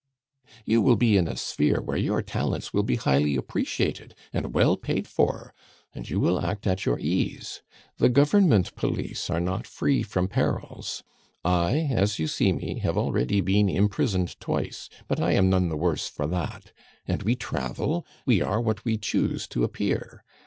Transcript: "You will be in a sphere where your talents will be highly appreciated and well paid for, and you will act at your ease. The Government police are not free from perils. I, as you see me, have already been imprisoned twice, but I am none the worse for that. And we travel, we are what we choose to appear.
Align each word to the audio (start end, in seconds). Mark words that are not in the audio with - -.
"You 0.65 0.81
will 0.81 0.95
be 0.95 1.15
in 1.15 1.27
a 1.27 1.37
sphere 1.37 1.79
where 1.79 1.95
your 1.95 2.23
talents 2.23 2.73
will 2.73 2.81
be 2.81 2.95
highly 2.95 3.35
appreciated 3.35 4.15
and 4.33 4.51
well 4.55 4.75
paid 4.75 5.07
for, 5.07 5.53
and 5.93 6.09
you 6.09 6.19
will 6.19 6.43
act 6.43 6.65
at 6.65 6.87
your 6.87 6.97
ease. 6.97 7.61
The 7.97 8.09
Government 8.09 8.73
police 8.75 9.29
are 9.29 9.39
not 9.39 9.67
free 9.67 10.01
from 10.01 10.27
perils. 10.27 11.03
I, 11.45 11.87
as 11.91 12.17
you 12.17 12.25
see 12.27 12.51
me, 12.51 12.79
have 12.79 12.97
already 12.97 13.41
been 13.41 13.69
imprisoned 13.69 14.39
twice, 14.39 14.89
but 15.07 15.19
I 15.19 15.33
am 15.33 15.51
none 15.51 15.69
the 15.69 15.77
worse 15.77 16.09
for 16.09 16.25
that. 16.25 16.71
And 17.07 17.21
we 17.21 17.35
travel, 17.35 18.03
we 18.25 18.41
are 18.41 18.59
what 18.59 18.83
we 18.83 18.97
choose 18.97 19.45
to 19.49 19.63
appear. 19.63 20.23